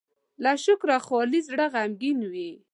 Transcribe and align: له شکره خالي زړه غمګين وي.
له 0.43 0.51
شکره 0.65 0.97
خالي 1.05 1.39
زړه 1.49 1.65
غمګين 1.73 2.19
وي. 2.31 2.51